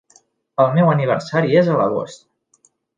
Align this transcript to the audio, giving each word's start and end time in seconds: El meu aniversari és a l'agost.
El 0.63 0.71
meu 0.79 0.89
aniversari 0.95 1.57
és 1.63 1.71
a 1.75 1.79
l'agost. 1.85 2.29